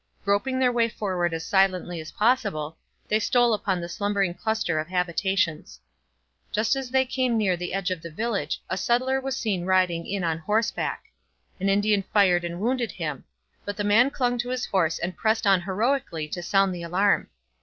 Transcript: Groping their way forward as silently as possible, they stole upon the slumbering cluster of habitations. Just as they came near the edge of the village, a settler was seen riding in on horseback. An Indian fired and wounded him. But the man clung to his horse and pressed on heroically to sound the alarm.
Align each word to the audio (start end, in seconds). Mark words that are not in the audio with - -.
Groping 0.25 0.57
their 0.57 0.71
way 0.71 0.89
forward 0.89 1.31
as 1.31 1.45
silently 1.45 2.01
as 2.01 2.11
possible, 2.13 2.75
they 3.07 3.19
stole 3.19 3.53
upon 3.53 3.79
the 3.79 3.87
slumbering 3.87 4.33
cluster 4.33 4.79
of 4.79 4.87
habitations. 4.87 5.79
Just 6.51 6.75
as 6.75 6.89
they 6.89 7.05
came 7.05 7.37
near 7.37 7.55
the 7.55 7.71
edge 7.71 7.91
of 7.91 8.01
the 8.01 8.09
village, 8.09 8.59
a 8.67 8.77
settler 8.77 9.21
was 9.21 9.37
seen 9.37 9.63
riding 9.63 10.07
in 10.07 10.23
on 10.23 10.39
horseback. 10.39 11.03
An 11.59 11.69
Indian 11.69 12.01
fired 12.01 12.43
and 12.43 12.59
wounded 12.59 12.93
him. 12.93 13.25
But 13.63 13.77
the 13.77 13.83
man 13.83 14.09
clung 14.09 14.39
to 14.39 14.49
his 14.49 14.65
horse 14.65 14.97
and 14.97 15.15
pressed 15.15 15.45
on 15.45 15.61
heroically 15.61 16.27
to 16.29 16.41
sound 16.41 16.73
the 16.73 16.81
alarm. 16.81 17.29